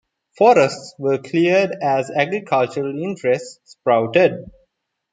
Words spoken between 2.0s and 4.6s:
agricultural interests sprouted.